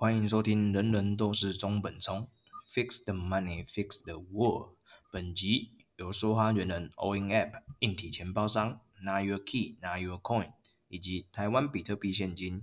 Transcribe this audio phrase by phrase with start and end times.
[0.00, 2.26] 欢迎收听《人人都是中本聪》
[2.74, 4.78] ，Fix the money, fix the world。
[5.12, 10.52] 本集由说话猿人 All in App 硬体钱包商 Not Your Key, Not Your Coin
[10.88, 12.62] 以及台湾比特币现金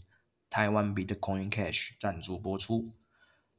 [0.50, 2.96] 台湾 Bitcoin Cash 赞助播出。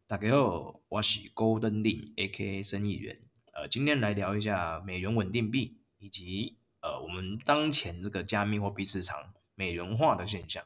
[0.08, 3.20] 大家好，我是 Golden Lin A.K.A 生意员。
[3.52, 10.64] 呃，今天来聊一下美元稳定币以及呃我们当前这个加密货币市场美元化的现象。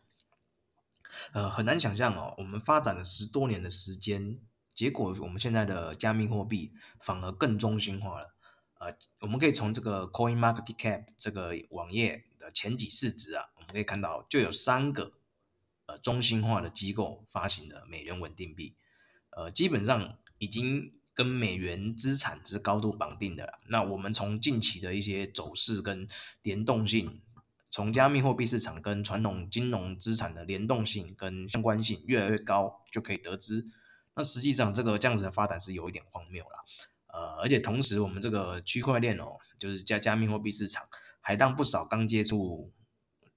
[1.32, 4.38] 呃，很难想象哦，我们发展了十多年的时间，
[4.74, 8.34] 结果我们现在的加密货币反而更中心化了。
[8.78, 15.12] 呃，我们可以从这个 Coin Market Cap 这个网页的前几市值啊，我们可以看到就有三个
[15.86, 18.74] 呃中心化的机构发行的美元稳定币，
[19.30, 23.60] 呃，基本上已经跟美元资产是高度绑定的了。
[23.68, 26.08] 那我们从近期的一些走势跟
[26.42, 27.20] 联动性。
[27.72, 33.64] 从加密货币市场跟传统金融资产的联动性跟相关性越来越高，就可以得知，
[34.14, 36.64] 那实际上这个这样子的发展是有一点荒谬了。
[37.14, 40.86] 呃，而且同时我们这个区块链哦，就是加加密货币市场，
[41.22, 42.70] 还让不少刚接触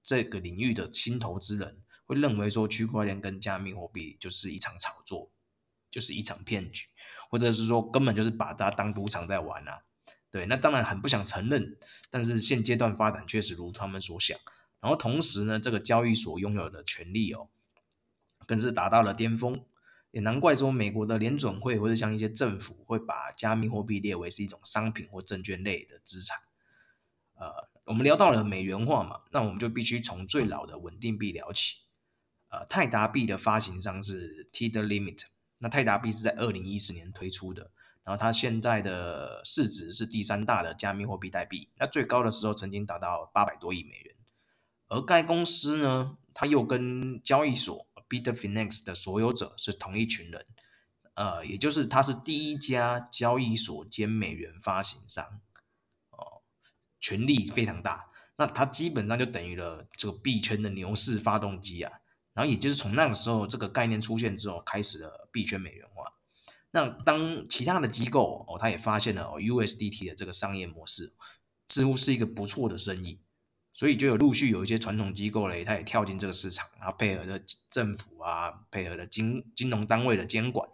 [0.03, 5.31] 这个领域的新投资人会认为说，区块链跟加密货币就是一场炒作，
[5.89, 6.87] 就是一场骗局，
[7.29, 9.83] 或者是说根本就是把它当赌场在玩啊。
[10.35, 11.77] 对，那当然很不想承认，
[12.09, 14.37] 但是现阶段发展确实如他们所想。
[14.81, 17.47] 然后同时呢，这个交易所拥有的权利哦，
[18.45, 19.63] 更是达到了巅峰。
[20.11, 26.37] 也难怪说美国的联准会或者像一些政府会把加密货币列为是一种商品或证券类的资产。
[27.35, 31.77] 呃，我们聊到了美元化嘛，那我们就必须从最老的稳定币聊起。
[32.49, 35.21] 呃，泰达币的发行商是 TD Limit，
[35.59, 37.71] 那泰达币是在二零一四年推出的。
[38.05, 44.15] 然后它现在的市值是第三大的加密货币代币，那最高的时候曾经达到八百多亿美元。
[44.87, 50.45] 而该公司呢，它又跟交易所 Bitfinex 的所有者是同一群人，
[51.15, 55.41] 呃，也就是它是第一家交易所兼美元发行商，
[56.11, 56.43] 哦，
[57.01, 58.11] 权力非常大。
[58.37, 61.91] 那它基本上就等于了这个币圈的牛市发动机啊。
[62.35, 65.87] 然后也就是从那个时候这个概念出现之后，开始了币圈美元。
[66.75, 71.13] 那当其他的机构哦，他也发现了哦，USDT 的这个商业模式
[71.69, 73.21] 似乎是一个不错的生意，
[73.73, 80.67] 所以就有陆续有一些传统机构嘞，他也跳进这个市场，然后配合的政府啊，配合的金金融单位的监管，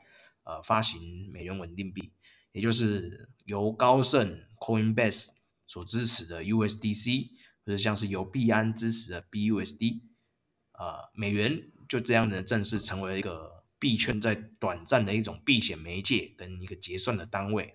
[0.43, 2.11] 呃，发行美元稳定币，
[2.51, 5.27] 也就是由高盛 Coinbase
[5.63, 7.27] 所支持的 USDC，
[7.63, 10.01] 或者像是由币安支持的 BUSD，
[10.71, 13.60] 呃，美元就这样的正式成为了一个。
[13.81, 17.73] 币圈在短暂的一种避险媒介跟一个结算的单位。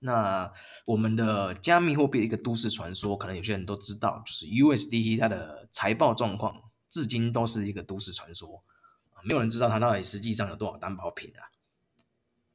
[0.00, 0.52] 那
[0.84, 8.62] 我们的加密货币一个都市传说，可能有些人都知道，就是 USDT 它的财报状况，至今都是一个都市传说，
[9.24, 11.48] 没有人知道它到底实际上有多少担保品啊。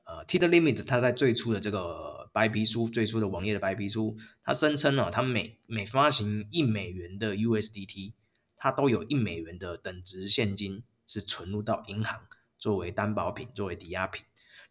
[0.06, 8.14] 呃，TD Limit 它在最初的这个白皮书，最初的网页的白皮书，它声称呢，它每每发行一美元的 USDT，
[8.56, 10.84] 它都有一美元的等值现金。
[11.14, 12.26] 是存入到银行
[12.58, 14.26] 作为担保品，作为抵押品，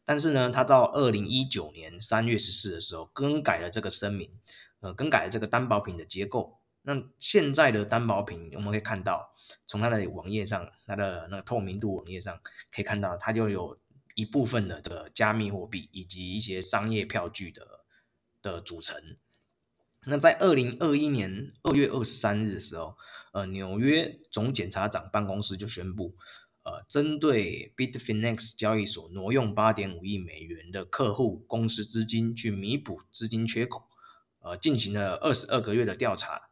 [0.04, 4.28] 但是呢，他到二零一九年三月十四的时候更改了这个声明，
[4.81, 6.58] 呃，更改了这个担保品的结构。
[6.82, 9.32] 那现在的担保品，我们可以看到，
[9.69, 12.36] 从它的网页上，它的那个透明度网页上
[12.72, 13.78] 可以看到，它就有
[14.16, 17.64] 一部分的这个加密货币以及一些商业票据的
[18.42, 19.00] 的组成。
[20.04, 22.96] 那在二零二一年二月二十三日的时候，
[23.32, 26.16] 呃，纽约总检察长办公室就宣布，
[26.64, 33.88] 呃，针对 Bitfinex 交易所挪用八点五亿美元的客户公司资金去弥补资金缺口，
[34.40, 36.50] 呃，进行了二十二个月的调查。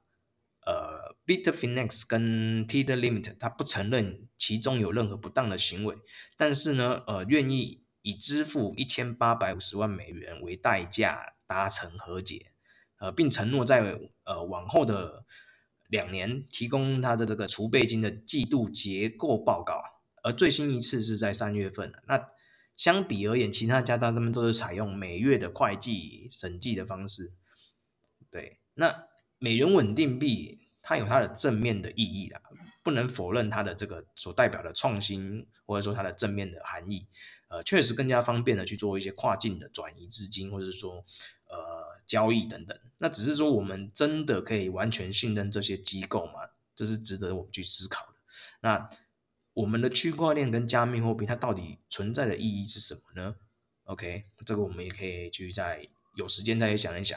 [0.64, 5.96] 呃，Bitfinex 跟 TD Limit 他不承认其中有任何不当的行为，
[6.36, 12.52] 但是呢，呃，愿意以支付一千八百五十万美元为代价达成和解。
[13.00, 15.24] 呃，并承诺在呃往后的
[15.88, 19.82] 两年提供他的这个储备金的季度结构报告，
[20.22, 21.90] 而最新一次是在三月份。
[22.06, 22.28] 那
[22.76, 27.32] 相比而言，其他家当他们都是采用每月的会计审计的方式。
[28.30, 29.06] 对，那
[29.38, 32.40] 美元稳定币它有它的正面的意义啦，
[32.82, 37.06] 不能否认它的这个所代表的创新，或者说它的正面的含义。
[37.48, 41.02] 呃，确实更加方便的去做一些跨境的转移资金，或者说
[41.48, 41.98] 呃。
[42.10, 46.32] 交易等等，那只是说我们真的可以完全信任这些机构吗？
[46.74, 48.14] 这是值得我们去思考的。
[48.62, 48.90] 那
[49.52, 53.36] 我们的区块链跟加密货币它到底存在的意义是什么呢
[53.84, 57.16] ？OK，这个我们也可以去再有时间再想一想。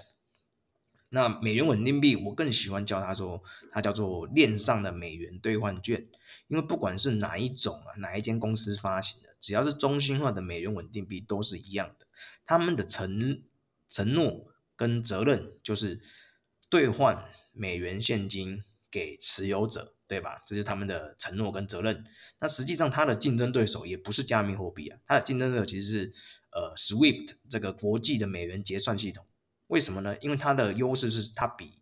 [1.09, 3.41] 那美元稳定币，我更喜欢叫它说，
[3.71, 6.07] 它叫做链上的美元兑换券，
[6.47, 12.05] 因为不管是哪一种啊，哪一间公司发行的，只要是中心化的美元稳定币都是一样的，
[12.45, 13.41] 他们的承
[13.89, 14.52] 承诺
[14.83, 15.97] 跟责任就是
[16.69, 20.43] 兑换美元现金给持有者，对吧？
[20.45, 22.03] 这是他们的承诺跟责任。
[22.41, 26.13] 那实际上，它的竞争对手也不是加密货币啊，它的竞争对手其实是
[26.51, 29.25] 呃 SWIFT 这个国际的美元结算系统。
[29.67, 30.17] 为什么呢？
[30.19, 31.81] 因为它的优势是它比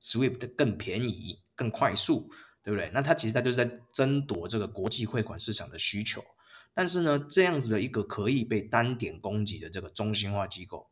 [0.00, 2.30] SWIFT 更便宜、更快速，
[2.64, 2.90] 对不对？
[2.94, 6.24] 那它其实它就是在争夺这个国际汇款市场的需求。
[6.72, 10.88] 但是呢，这样子的一个可以被单点攻击的这个中心化机构，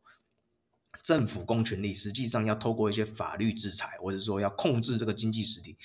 [1.01, 5.77] 政府公权力实际上要透过一些法律制裁，或者说要控制这个经济实体，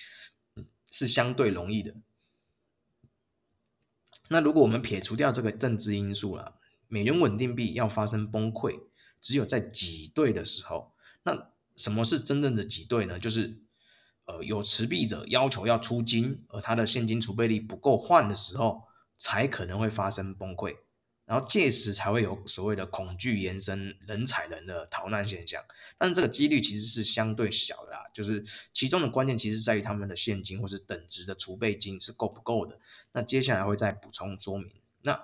[0.90, 1.94] 是相对容易的。
[4.28, 6.54] 那如果我们撇除掉这个政治因素了，
[6.88, 8.80] 美元稳定币要发生崩溃，
[9.20, 13.18] 只有在挤兑的时候，那什么是真正的挤兑呢？
[13.18, 13.60] 就是
[14.26, 18.84] 呃，有持币者要求要出金，而他的现金储备率不够换的时候，
[19.18, 20.74] 才可能会发生崩溃，
[21.26, 25.62] 然后届时才会有所谓的恐惧延伸、人踩人的逃难现象。
[25.96, 32.78] 但是这个几率其实是相对小的啦，就是其中的关键其实在于他们的现金或是等值的储备金是够不够的。
[33.12, 34.70] 那接下来会再补充说明。
[35.02, 35.18] 那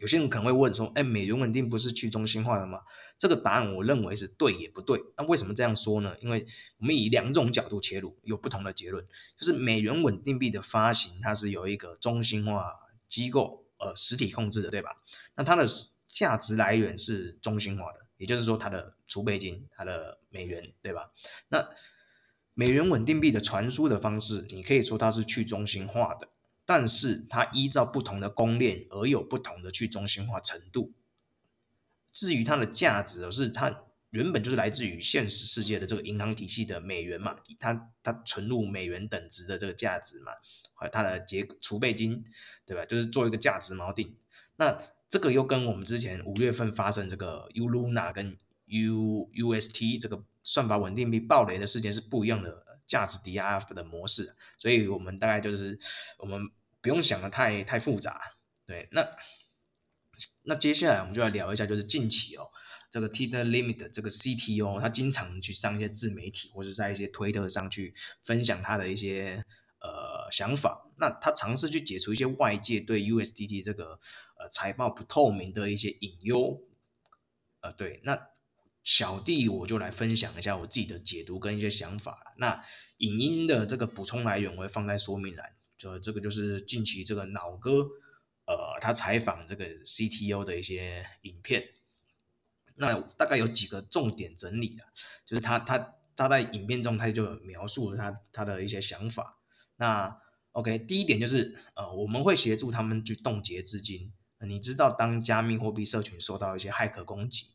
[0.00, 2.82] 有些人可能会问说：“哎，美元稳定不是去中心化的吗？”
[3.18, 5.02] 这个答案我认为是对也不对。
[5.16, 6.14] 那为什么这样说呢？
[6.20, 6.46] 因为
[6.78, 9.04] 我们以两种角度切入，有不同的结论。
[9.36, 12.74] 就是美元稳定币的发行，它是由一个中心化
[13.08, 14.90] 机构呃实体控制的，对吧？
[15.34, 15.66] 那它的
[16.06, 21.10] 价值来源是中心化的，也就是说它的储备金、它的美元，对吧？
[21.48, 21.68] 那
[22.54, 26.28] 美元稳定币的传输的方式，你可以说它是去中心化的。
[26.66, 30.92] 但是它依照不同的公链而有不同的去中心化程度。
[32.12, 40.32] 至于它的价值，是它原本就是来自于现实世界的这个银行体系的美元嘛，它它存入美元等值的这个价值嘛，
[40.78, 42.24] 和它的结储备金，
[42.64, 42.86] 对吧？
[42.86, 44.16] 就是做一个价值锚定。
[44.56, 44.78] 那
[45.10, 48.38] 这个又跟我们之前五月份发生这个 ULUNA 跟
[48.68, 55.78] UUST 这个算法稳定币爆雷的事件是不一样的价值抵押的模式，所以我们大概就是
[56.18, 56.48] 我们。
[56.80, 58.22] 不用想的太太复杂，
[58.64, 59.04] 对，那
[60.44, 62.48] 那接下来我们就来聊一下，就是近期哦，
[62.88, 67.92] 这个 Tether Limit 这个 CTO，他经常去上一些自媒体或者在一些推特上去
[68.22, 69.44] 分享他的一些
[70.30, 70.90] 想法。
[70.96, 73.98] 那他尝试去解除一些外界对 USDT 这个
[74.38, 76.60] 呃财报不透明的一些隐忧。
[77.60, 78.18] 呃，对，那
[78.84, 82.34] 小弟我就来分享一下我自己的解读跟一些想法。
[82.36, 82.64] 那
[82.98, 85.54] 影音的这个补充来源我会放在说明栏。
[85.76, 87.86] 就这个就是近期这个脑哥，
[88.46, 91.62] 呃，他采访这个 CTO 的一些影片，
[92.74, 94.82] 那大概有几个重点整理的，
[95.24, 99.37] 就是他他他在影片中他就描述了他他的一些想法。
[99.78, 100.20] 那
[100.52, 104.12] OK，第一点就是呃，我们会协助他们去冻结资金。
[104.46, 107.46] 你知道，当加密货币社群受到一些骇客攻击，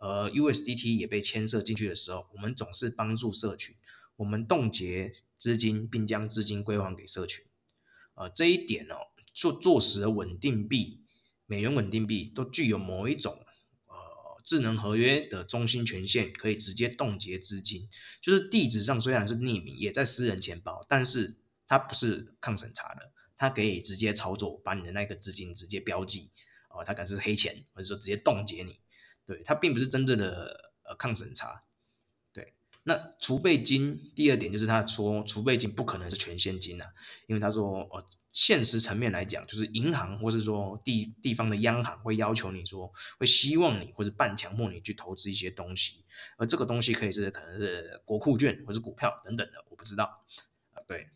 [0.00, 3.74] 呃，USDT 也被牵涉进去的时候，我们总是帮助社群，
[4.16, 7.44] 我们冻结资金，并将资金归还给社群。
[8.14, 8.96] 呃，这一点哦，
[9.34, 11.02] 做做实的稳定币、
[11.44, 13.44] 美元稳定币都具有某一种
[13.86, 13.94] 呃
[14.42, 17.86] 智能合约的中心权限，可以直接冻结资金。
[18.22, 21.39] 就是地址上虽然是匿名，也在私人钱包，但是
[21.70, 26.32] 它不是抗审查的，它可以直接操作，把你的那个资金直接标记
[26.68, 28.80] 哦，它可能是黑钱，或者说直接冻结你。
[29.24, 31.62] 对，它并不是真正的呃抗审查。
[32.32, 36.92] 对那储备金第二点就是他说储备金不可能是全现金啊，
[37.28, 46.04] 因为他说呃现实层面来讲，就是银行或是说地地方的央行会要求你说会希望你或是半强迫你去投资一些东西，
[46.36, 50.24] 而这个东西可以是可能是国库券或是股票等等的，我不知道
[50.72, 50.82] 啊。
[50.88, 51.08] 对，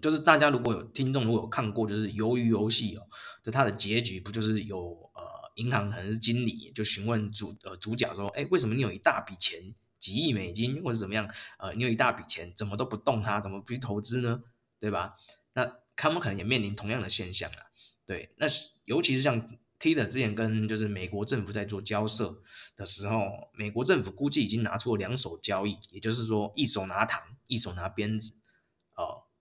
[0.00, 3.06] 就是大家如果有听众如果有看过就是鱿鱼游戏哦，
[3.42, 4.78] 就它的结局不就是有
[5.14, 5.22] 呃
[5.56, 9.74] 银行可能是经理就询问主呃主角说，哎为什么你有一大笔钱？
[9.98, 11.28] 几亿美金或者怎么样，
[11.58, 14.42] 呃，你有一大笔钱，怎么都不动它，怎么不去投资呢？
[14.78, 15.14] 对吧？
[15.52, 17.68] 那他们可能也面临同样的现象啊。
[18.06, 18.46] 对，那
[18.86, 19.38] 尤其是像
[19.78, 22.34] Tether 之前跟就是美国政府在做交涉
[22.76, 28.32] 的时候，美国政府估计已经拿出了两手交易，也就是说一手拿糖，一手拿鞭子，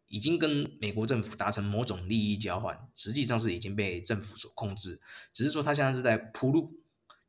[0.10, 5.00] 已经跟美国政府达成某种利益交换，实际上是已经被政府所控制，
[5.32, 6.74] 只是说他现在是在铺路，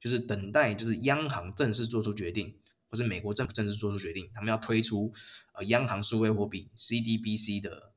[0.01, 2.57] 就是等待就是央行正式做出决定。
[2.93, 5.13] 或是美国政府正式做出决定，他们要推出
[5.53, 7.93] 呃央行数位货币 CDBC 的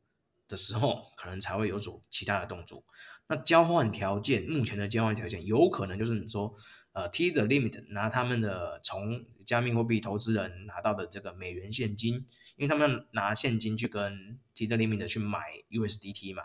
[0.47, 2.85] 的时候，可能才会有所其他的动作。
[3.27, 6.53] 那交换条件，目前的交换条件有可能就是你说，
[6.91, 12.15] 呃，T the limit 拿他们的从加密货币投资人拿到的这个美元现金，
[12.55, 15.39] 因为他们拿现金去跟 T the limit 去买
[15.69, 16.43] USDT 嘛，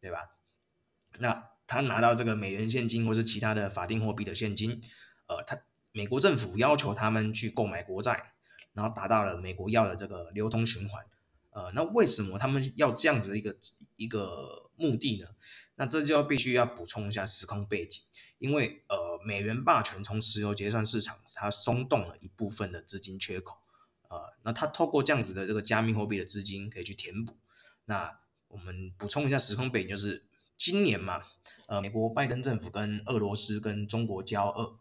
[0.00, 0.18] 对吧？
[1.18, 4.82] 那他拿到这个美元现金或是其他的法定货币的现金，
[5.28, 5.58] 呃，他
[5.92, 8.32] 美国政府要求他们去购买国债，
[8.74, 11.04] 然后达到了美国要的这个流通循环。
[11.56, 13.56] 呃，那为什么他们要这样子的一个
[13.96, 15.26] 一个目的呢？
[15.76, 18.02] 那这就要必须要补充一下时空背景，
[18.36, 23.56] 因为呃，美元霸权从石油结算市场它松动了一部分的资金缺口，
[24.10, 27.34] 呃，那它透过这样子的这个加密货币的资金可以去填补。
[27.86, 30.26] 那我们补充一下时空背景，就是
[30.58, 31.22] 今年嘛，
[31.68, 34.78] 呃，美国拜登政府跟俄罗斯跟中国交恶，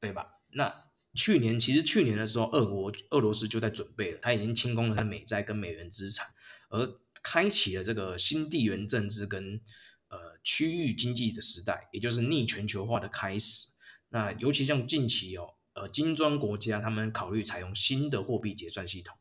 [0.00, 0.40] 对吧？
[0.48, 6.26] 那去年其实去年的时候，俄国俄罗斯就在准备了，他已经清空了他美债跟美元资产，
[6.70, 6.88] 而
[7.22, 9.60] 开启了这个新地缘政治跟
[10.08, 13.68] 呃区域经济的时代，也就是逆全球化的开始。
[14.08, 19.14] 那尤其像近期哦，呃金砖国家他们考虑采用新的货币结算系统，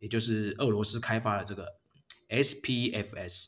[0.00, 1.66] 也就是俄罗斯开发的这个
[2.28, 3.46] SPFS，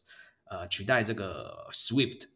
[0.50, 2.28] 呃取代这个 SWIFT，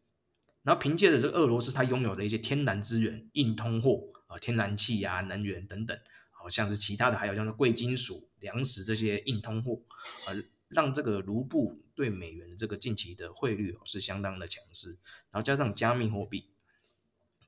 [0.62, 4.12] 然后凭借着这个俄罗斯它拥有的一些天然资源、硬通货。
[4.28, 5.98] 啊，天然气呀、能源等等，
[6.30, 9.80] 好像是其他的，还有像是贵金属、粮食这些硬通货，
[10.26, 14.90] 呃，让这个卢布对美元的这个近期的汇率哦是相当的强势，
[15.30, 16.50] 然后加上加密货币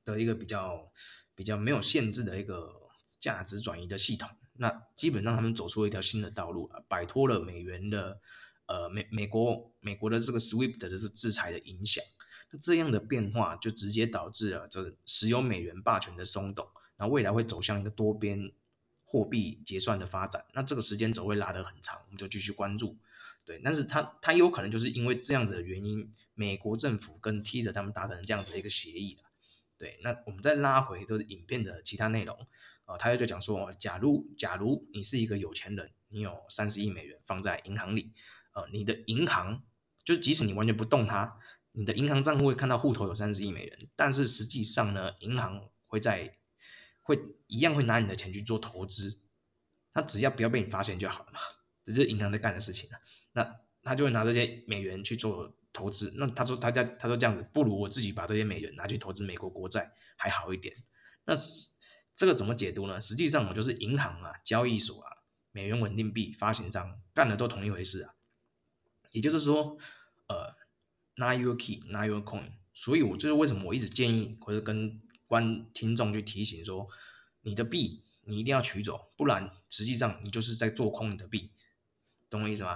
[0.03, 0.91] 的一个比较
[1.35, 2.73] 比较没有限制的一个
[3.19, 8.19] 价值转移的系统，那基本上他们走出了一条新的道路啊，摆脱了美元的
[8.65, 12.03] 呃美美国美国的这个 SWIFT 的这制裁的影响。
[12.57, 16.67] 这样的变化就直接导致了这石油美元霸权的松动，
[16.97, 18.51] 然后未来会走向一个多边
[19.05, 20.45] 货币结算的发展。
[20.53, 22.97] 那这个时间轴会拉得很长，我们就继续关注。
[23.43, 29.17] 对，但是它它有可能就是因为这样子的原因，美国政府跟 Tether 他们达成这样子的一个协议。
[29.77, 32.37] 对，那我们再拉回就是影片的其他内容
[32.85, 38.13] 啊，他就讲说，假如假如你是一个有钱人，你有三十亿美元放在银行里，
[38.53, 39.63] 呃，你的银行
[40.03, 41.39] 就即使你完全不动它。
[41.73, 46.37] 你的银行账户会看到户头有三十亿美元，但是实际上呢，银行会在
[47.01, 49.21] 会一样会拿你的钱去做投资，
[49.93, 51.39] 他只要不要被你发现就好了嘛，
[51.85, 52.99] 这是银行在干的事情啊。
[53.31, 56.11] 那他就会拿这些美元去做投资。
[56.17, 60.75] 那他说他家他说这样子，不如我自己把这些美元拿去投资美国国债还好一点。
[61.23, 61.33] 那
[62.17, 62.99] 这个怎么解读呢？
[62.99, 65.09] 实际上我就是银行啊、交易所啊、
[65.53, 68.13] 美元稳定币发行商干的都同一回事啊。
[69.11, 69.77] 也就是说，
[70.27, 70.59] 呃。
[71.21, 72.49] Not your key, not your coin。
[72.73, 76.87] 所以，我就是为什么我一直建议或者跟观听众去提醒说，
[77.41, 81.51] 你的币你一定要取走，不然实际上你就是在做空你的币，
[82.27, 82.75] 懂我意思吗？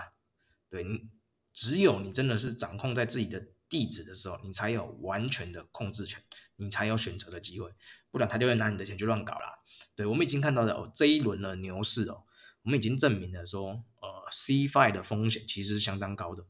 [0.69, 1.09] 对，你
[1.53, 6.21] 只有你真的是掌控在自己的地址的时候，你才有完全的控制权，
[6.57, 7.73] 你才有选择的机会，
[8.11, 9.57] 不然他就会拿你的钱去乱搞啦。
[9.95, 12.23] 对，我们已经看到了哦，这一轮的牛市哦，
[12.61, 13.69] 我们已经证明了说，
[14.01, 16.45] 呃，CeFi 的风险其实是相当高的。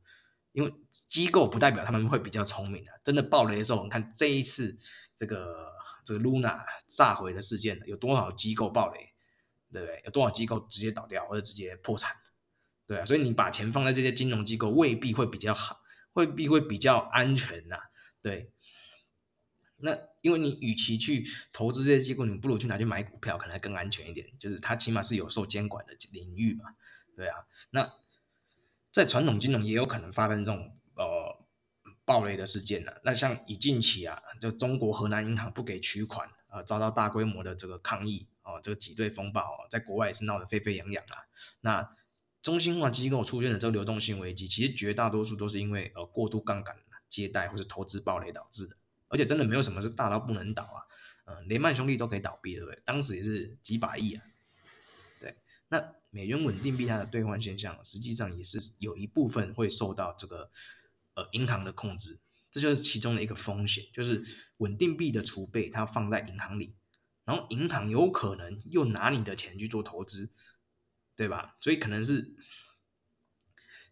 [0.56, 0.74] 因为
[1.10, 4.76] 机构不代表他们会比较聪明的，真的爆雷的时候，我们看这一次
[5.18, 5.70] 这个
[6.06, 9.14] 这个 Luna 炸毁的事件，有多少机构爆雷，
[9.72, 10.02] 对不对？
[10.06, 12.16] 有多少机构直接倒掉或者直接破产，
[12.88, 13.06] 对啊。
[13.06, 15.82] 所以你把钱放在这些金融机构，未必会比较好，
[16.14, 17.76] 未必会比较安全呐，
[18.22, 18.50] 对。
[19.78, 26.74] 那因为你与其去投资这些机构，你不如去拿去买股票，可能更安全一点，就是它起码是有受监管的领域嘛，
[27.18, 27.36] 对啊。
[27.72, 27.92] 那
[28.96, 31.46] 在传统金融也有可能发生这种呃
[32.06, 41.28] 暴雷的事件呢、那像以近期啊，就中国河南银行不给取款啊、遭到大规模的这个抗议哦、呃，这个挤兑风暴哦，在国外也是闹得沸沸扬扬啊。
[41.60, 41.94] 那
[42.42, 46.78] 中心化机构出现的这个流动性危机，其实绝大多数都是因为呃过度杠杆
[47.10, 48.78] 借贷或者投资暴雷导致的，
[49.10, 50.80] 而且真的没有什么是大到不能倒啊。
[51.26, 52.82] 嗯、雷曼兄弟都可以倒闭，对不对？
[52.86, 54.24] 当时也是几百亿啊。
[55.20, 55.36] 对，
[55.68, 55.94] 那。
[56.16, 60.50] 美元稳定币它的兑换现象，实际上也是有一部分会受到这个
[61.16, 62.18] 呃银行的控制，
[62.50, 64.24] 这就是其中的一个风险，就是
[64.60, 66.74] 稳定币的储备它放在银行里，
[67.26, 70.32] 然后银行有可能又拿你的钱去做投资，
[71.18, 71.58] 对吧？
[71.60, 72.34] 所以可能是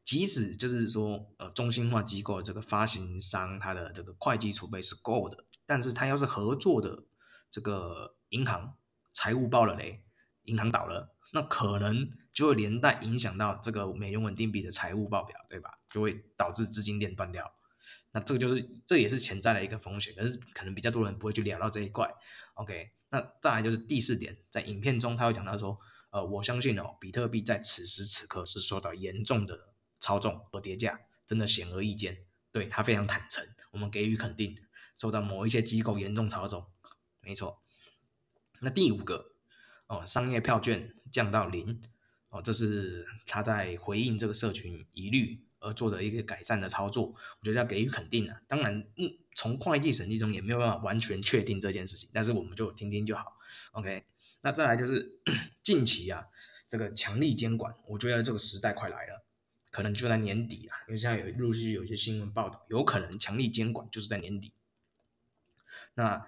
[0.06, 7.04] 即使就是说呃中心化机构这个发行商它的这个会计储备是够的，但是它要是合作的
[7.52, 8.78] 这个银行
[9.12, 10.06] 财务爆了雷，
[10.44, 11.13] 银行倒了。
[11.34, 15.80] 那可能就会连带影响到这个美元稳定币的财务报表，对吧？
[15.90, 17.52] 就会导致资金链断掉。
[18.12, 22.08] 那这个就是这也是潜在的一个风险，但是可能比较多人不会去聊到这一块。
[22.54, 25.76] OK，那再来就是第四点，在影片中他会讲到说，
[26.12, 32.20] 呃，我相信哦，比特币在此时此刻是受到严重的操纵和跌价，真的显而易见。
[32.52, 34.56] 对，他非常坦诚，我们给予肯定，
[34.96, 36.68] 受到某一些机构严重操纵，
[37.20, 37.64] 没错。
[38.62, 39.33] 那第五个
[39.88, 41.82] 哦，商业票券降到零
[42.30, 48.42] 哦，这是他在回应这个社群疑虑而做的一个改善的操作，我觉得要给予肯定啊。
[48.48, 53.38] 当然，嗯，从会计审计中也没有办法完全确定这件事情，但是我们就听听就好。
[53.74, 54.04] OK，
[54.42, 55.20] 那再来就是
[55.62, 56.26] 近期啊，
[56.68, 59.24] 这个强力监管，我觉得这个时代快来了。
[59.70, 64.54] 可能就在年底啊，因为现在有陆续有一些新闻报道，有可能强力监管就是在年底。
[65.96, 66.26] 那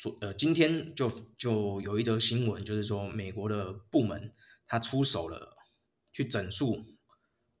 [0.00, 4.32] 昨呃今天就就有一则新闻，就是说美国的部门
[4.66, 5.56] 他出手了，
[6.10, 6.84] 去整肃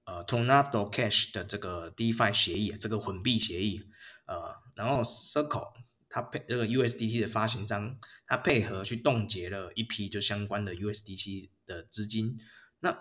[0.06, 3.82] 呃 Tornado Cash 的这个 DeFi 协议，这个混币协议，
[4.26, 5.72] 呃，然后 Circle
[6.08, 12.36] 它配这个 USDT 的发行商，它配合去冻结了一批就相关的 USDT 的资金，
[12.80, 12.96] 那。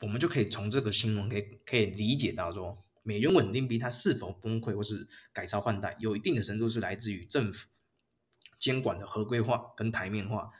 [0.00, 7.68] 我们就可以从这个新闻可以可以理解到说，美元稳定币它是否崩溃或是改朝换代，有一定的程度是来自于政府
[8.62, 10.52] 监管的合规化跟台面化。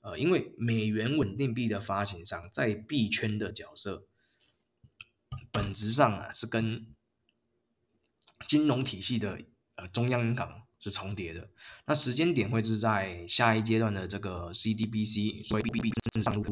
[0.00, 4.08] 呃，因为美元稳定币的发行商在币圈的角色，
[5.52, 6.86] 本质上啊是跟
[8.48, 9.40] 金融体系的
[9.76, 11.48] 呃中央银行是重叠的。
[11.86, 16.42] 那时间点会是在下一阶段的这个 CDBC 所以 b b 正上路。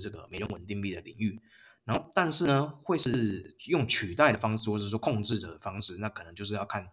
[0.00, 1.40] 这个美元稳定币的领域，
[1.84, 6.88] 然后但是呢，会是用取代的方式，或者说控制的方式，那可能就是要看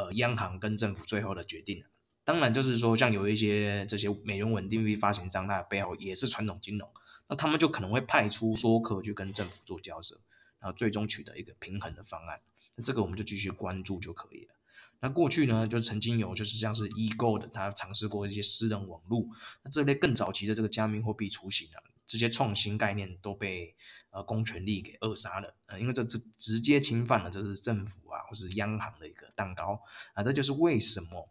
[0.00, 1.84] 呃央行跟政府最后的决定。
[2.24, 6.88] 当然，就是说像有一些这些美元稳定币发行商，它的背后也是传统金融，
[7.28, 10.14] 那他们就可能会派出说客去跟政府做交涉，
[10.60, 12.40] 然后最终取得一个平衡的方案。
[12.76, 14.54] 那这个我们就继续关注就可以了。
[15.00, 19.26] 那过去呢，就曾经有就是像是 eGold，他尝试过一些私人网络，
[19.64, 23.74] 那这类更早期的这个加密货币雏形啊，这些创新概念都被
[24.10, 29.82] 呃公权力给扼杀了，呃，因为这直直接侵犯了这是政府啊或是央行的一个蛋糕
[30.14, 31.28] 啊，这就是为什么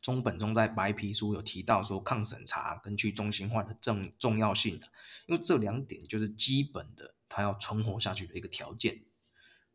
[0.00, 4.86] 中本中在白皮书有提到说抗审查跟去中心化的重重要性的，
[5.26, 9.02] 因为这两点就是基本的，它要存活下去的一个条件。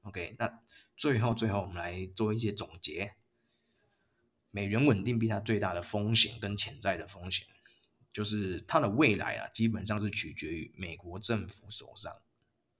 [0.02, 0.60] OK，那。
[0.98, 3.16] 最后，最后我们来做一些总结。
[4.50, 7.46] 美元稳定币它最大的风险跟潜在的风险，
[8.16, 12.16] 就是它的未来啊，基本上是取决于美国政府手上。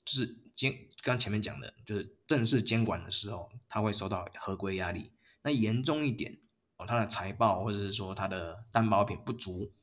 [0.06, 5.12] 就是监，刚前面讲的，就是正式监管的时候，它会受到合规压力。
[5.42, 6.38] 那严重一点
[6.78, 9.74] 哦，它的财报或者是说它的担保品不足，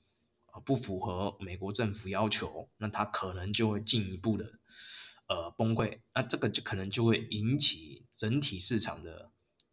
[0.65, 4.55] 不符合美国政府要求，那它可能就会进一步的。
[5.27, 9.31] 呃，崩溃，那这个就可能就会引起整体市场的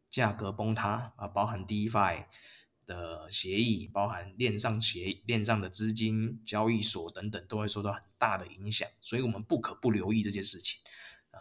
[0.09, 2.25] 价格崩塌啊，包含 DeFi
[2.89, 10.82] 的协议，包含链上协链上的资金、交易所等等，都会受到很大的影响，所以我们不可不留意这件事情
[11.30, 11.38] 啊。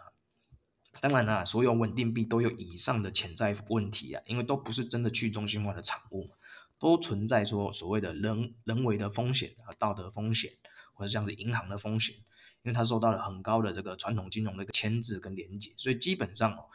[1.01, 6.29] 当然啦，所有稳定币都有以上的潜在问题啊，因为都不是真的去中心化的产物，
[6.77, 10.53] 都存在说所谓的人人为的风险和道德风险，
[10.93, 12.15] 或者像是银行的风险。
[12.61, 16.65] 因为它受到了很高的这个传统金融的牵制跟连结，所以基本上哦，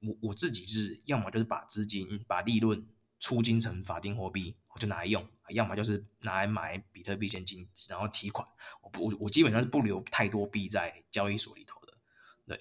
[0.00, 2.84] 我我自己是要么就是把资金、把利润
[3.20, 8.46] 出金成法定货币，我就拿来用；要么就是拿来买比特币现金，然后提款。
[8.82, 11.92] 我不我基本上是不留太多币在交易所里头的，
[12.46, 12.60] 对，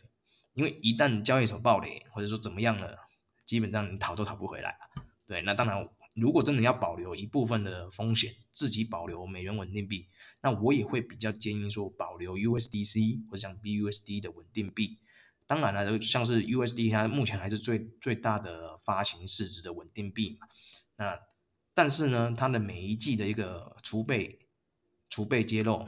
[0.53, 2.97] 因为一旦交易所爆雷或者说怎么样了，
[3.45, 4.77] 基本上你逃都逃不回来。
[5.27, 5.87] 对，那当然。
[6.19, 10.07] 如果真的要保留一部分的风险，自己保留美元稳定币，
[10.41, 14.97] 那我也会比较建议说保留 USDC 或者像 BUSD 的稳定币。
[15.47, 20.47] 当然了，像是 USD 它目前还是最最大的发行市值的稳定币嘛。
[20.97, 21.19] 那
[21.73, 24.47] 但是呢，它的每一季的一个储备
[25.10, 25.88] 储备揭露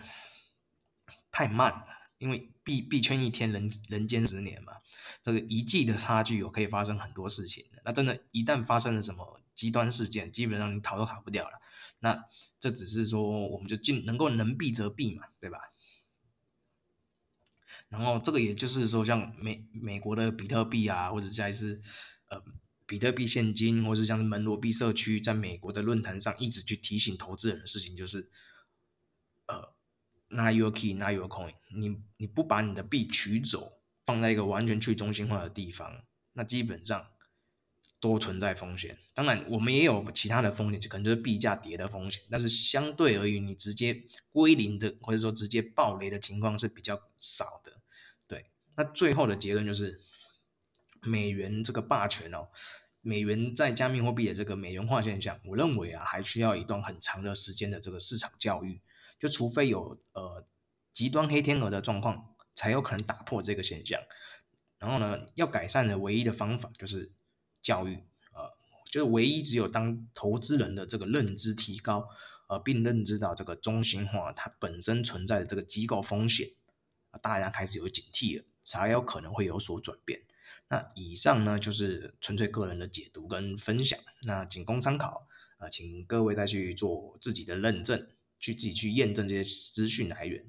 [1.32, 1.86] 太慢了，
[2.18, 4.74] 因为币币圈一天人人间十年嘛，
[5.22, 7.66] 这个一季的差距有可以发生很多事情。
[7.84, 9.40] 那真的，一旦发生了什么？
[9.56, 11.60] 极端事件基本上你逃都逃不掉了，
[12.00, 12.18] 那
[12.62, 15.60] 这只是说我们就尽能够能避则避嘛，对吧？
[17.90, 21.82] 然后这个也就是说，像美美国的比特币啊，或者像是
[22.30, 22.42] 呃
[22.86, 28.30] 比特币现金，或者像是门罗币社区，在美国的论坛上一直去提醒投资人的事情，就是
[29.48, 29.76] 呃
[30.30, 37.06] ，not your key, not your coin，你你不把你的币取走，放在一个完全去中心化的地方，那基本上。
[38.02, 42.24] 都存在风险，当然我们也有其他的风险，就可能就是币价跌的风险。
[42.32, 47.82] 但是相对而言，你直接归零的或者说直接暴雷的情况是比较少的。
[48.26, 48.46] 对，
[48.78, 50.00] 那最后的结论就是，
[51.02, 52.48] 美元这个霸权哦，
[53.02, 58.80] 美元在加密货币的这个美元化现象，我认为啊，还需要一段很长的时间的这个市场教育。
[59.20, 60.48] 就除非有呃
[60.94, 64.00] 极端黑天鹅的状况，才有可能打破这个现象。
[64.78, 67.12] 然后呢，要改善的唯一的方法就是。
[67.62, 68.52] 教育，呃，
[68.86, 72.08] 就是唯一只有当投资人的这个认知提高，
[72.48, 76.50] 呃，并认知到这个中心化它本身存在的这个机构风险，
[77.12, 80.22] 啊，大家开始有警惕了，才有可能会有所转变。
[80.68, 88.08] 那以上呢，就是纯粹个人的解读跟分享，那仅供参考，啊、呃，请各位再去做自己的认证，
[88.40, 90.46] 去自己去验证这些资讯来源。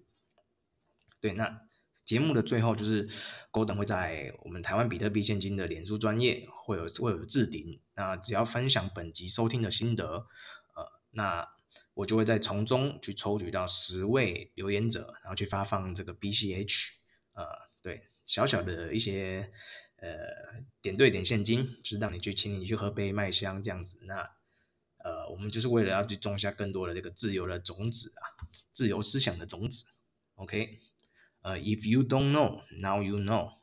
[1.21, 1.63] 对，那。
[2.11, 3.09] 节目的最后就是
[3.53, 10.27] Gordon 会在我们台湾比特币现金的脸书专业会有会有置顶，那只要分享本集收听的心得，
[10.75, 11.49] 呃，那
[11.95, 16.89] 我就会再从中去抽取到十位留言者，然后去发放这个 BCH，
[17.35, 17.47] 呃，
[17.81, 19.49] 对，小小的一些
[19.99, 20.19] 呃
[20.83, 24.29] 点对点现金，就是让你去请你去喝杯麦香这样子，那
[25.05, 28.27] 呃我们就是为了要去种下更多的这个自由的种子啊，
[28.73, 29.85] 自由思想的种子
[30.35, 30.90] ，OK。
[31.43, 33.53] Uh, 呃，If you don't know, now you know.